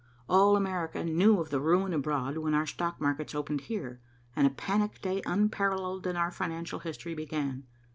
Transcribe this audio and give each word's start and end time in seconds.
All 0.27 0.55
America 0.55 1.03
knew 1.03 1.39
of 1.39 1.51
the 1.51 1.59
ruin 1.59 1.93
abroad 1.93 2.39
when 2.39 2.55
our 2.55 2.65
stock 2.65 2.99
markets 2.99 3.35
opened 3.35 3.61
here, 3.61 4.01
and 4.35 4.47
a 4.47 4.49
panic 4.49 4.99
day 4.99 5.21
unparalleled 5.27 6.07
in 6.07 6.15
our 6.15 6.31
financial 6.31 6.79
history 6.79 7.13
began. 7.13 7.67